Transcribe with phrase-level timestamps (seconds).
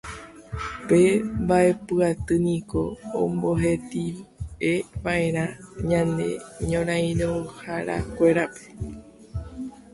[0.87, 0.99] Pe
[1.43, 2.81] Mba'epu Aty niko
[3.21, 5.45] omboheti'eva'erã
[5.89, 6.27] ñane
[6.69, 8.63] ñorairõharakuérape